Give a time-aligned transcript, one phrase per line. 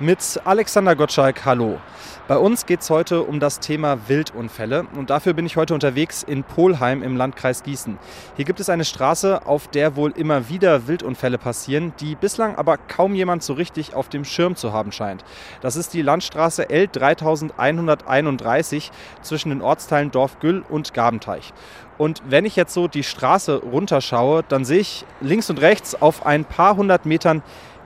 [0.00, 1.80] Mit Alexander Gottschalk, hallo.
[2.28, 6.22] Bei uns geht es heute um das Thema Wildunfälle und dafür bin ich heute unterwegs
[6.22, 7.98] in Polheim im Landkreis Gießen.
[8.36, 12.76] Hier gibt es eine Straße, auf der wohl immer wieder Wildunfälle passieren, die bislang aber
[12.76, 15.24] kaum jemand so richtig auf dem Schirm zu haben scheint.
[15.62, 18.92] Das ist die Landstraße L 3131
[19.22, 21.52] zwischen den Ortsteilen Dorfgüll und Gabenteich.
[21.96, 26.24] Und wenn ich jetzt so die Straße runterschaue, dann sehe ich links und rechts auf
[26.24, 27.42] ein paar hundert Metern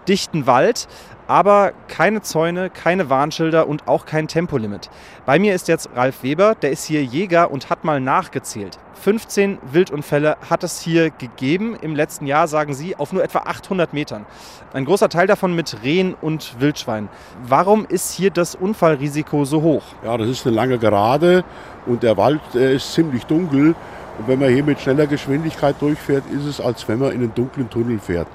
[0.09, 0.89] dichten Wald,
[1.27, 4.91] aber keine Zäune, keine Warnschilder und auch kein Tempolimit.
[5.25, 8.79] Bei mir ist jetzt Ralf Weber, der ist hier Jäger und hat mal nachgezählt.
[9.03, 13.93] 15 Wildunfälle hat es hier gegeben im letzten Jahr, sagen Sie, auf nur etwa 800
[13.93, 14.27] Metern.
[14.73, 17.09] Ein großer Teil davon mit Rehen und Wildschwein.
[17.43, 19.83] Warum ist hier das Unfallrisiko so hoch?
[20.05, 21.45] Ja, das ist eine lange Gerade
[21.87, 23.75] und der Wald ist ziemlich dunkel.
[24.19, 27.35] Und wenn man hier mit schneller Geschwindigkeit durchfährt, ist es, als wenn man in einen
[27.35, 28.29] dunklen Tunnel fährt.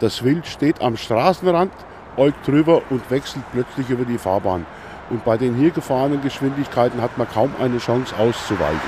[0.00, 1.72] Das Wild steht am Straßenrand,
[2.16, 4.66] äugt drüber und wechselt plötzlich über die Fahrbahn.
[5.10, 8.80] Und bei den hier gefahrenen Geschwindigkeiten hat man kaum eine Chance auszuweichen.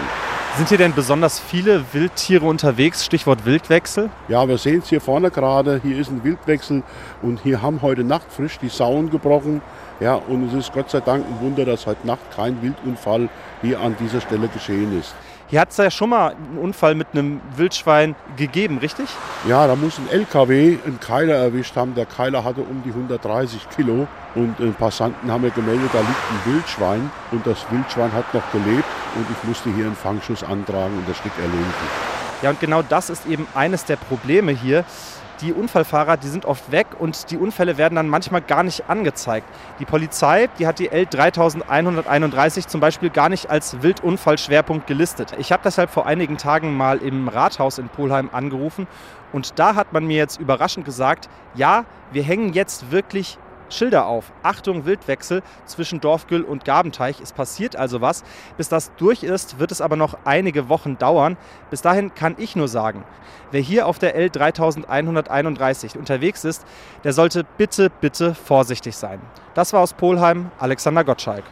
[0.56, 3.04] Sind hier denn besonders viele Wildtiere unterwegs?
[3.04, 4.08] Stichwort Wildwechsel?
[4.28, 5.80] Ja, wir sehen es hier vorne gerade.
[5.82, 6.82] Hier ist ein Wildwechsel
[7.20, 9.60] und hier haben heute Nacht frisch die Sauen gebrochen.
[10.00, 13.28] Ja, und es ist Gott sei Dank ein Wunder, dass heute Nacht kein Wildunfall
[13.60, 15.14] hier an dieser Stelle geschehen ist.
[15.48, 19.06] Hier hat es ja schon mal einen Unfall mit einem Wildschwein gegeben, richtig?
[19.46, 21.94] Ja, da muss ein LKW einen Keiler erwischt haben.
[21.94, 26.10] Der Keiler hatte um die 130 Kilo und äh, Passanten haben mir gemeldet, da liegt
[26.10, 30.98] ein Wildschwein und das Wildschwein hat noch gelebt und ich musste hier einen Fangschuss antragen
[30.98, 31.72] und das Stück erlegen.
[32.42, 34.84] Ja, und genau das ist eben eines der Probleme hier
[35.40, 39.46] die Unfallfahrer, die sind oft weg und die Unfälle werden dann manchmal gar nicht angezeigt.
[39.78, 45.34] Die Polizei, die hat die L 3131 zum Beispiel gar nicht als Wildunfallschwerpunkt gelistet.
[45.38, 48.86] Ich habe deshalb vor einigen Tagen mal im Rathaus in Polheim angerufen
[49.32, 53.38] und da hat man mir jetzt überraschend gesagt, ja, wir hängen jetzt wirklich
[53.70, 54.32] Schilder auf.
[54.42, 57.20] Achtung, Wildwechsel zwischen Dorfgüll und Gabenteich.
[57.20, 58.24] Es passiert also was.
[58.56, 61.36] Bis das durch ist, wird es aber noch einige Wochen dauern.
[61.70, 63.04] Bis dahin kann ich nur sagen,
[63.50, 66.66] wer hier auf der L 3131 unterwegs ist,
[67.04, 69.20] der sollte bitte, bitte vorsichtig sein.
[69.54, 71.44] Das war aus Polheim, Alexander Gottschalk.